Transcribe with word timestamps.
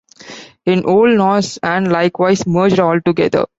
In 0.65 0.83
Old 0.87 1.15
Norse, 1.15 1.59
and 1.61 1.91
likewise 1.91 2.47
merged 2.47 2.79
altogether. 2.79 3.45